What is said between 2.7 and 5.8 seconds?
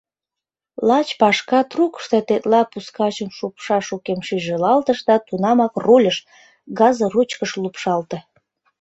пускачым шупшшаш укем шижылалтыш да тунамак